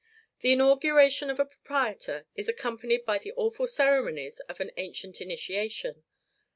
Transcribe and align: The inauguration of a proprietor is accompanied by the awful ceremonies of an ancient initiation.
The 0.39 0.51
inauguration 0.51 1.29
of 1.29 1.39
a 1.39 1.45
proprietor 1.45 2.25
is 2.33 2.49
accompanied 2.49 3.05
by 3.05 3.19
the 3.19 3.33
awful 3.33 3.67
ceremonies 3.67 4.39
of 4.49 4.59
an 4.59 4.71
ancient 4.75 5.21
initiation. 5.21 6.01